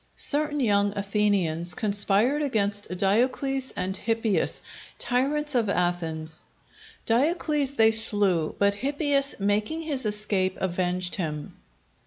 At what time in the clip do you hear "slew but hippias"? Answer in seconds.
7.91-9.35